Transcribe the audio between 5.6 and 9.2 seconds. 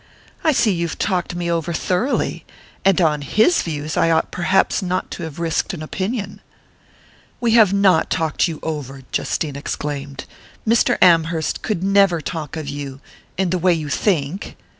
an opinion" "We have not talked you over,"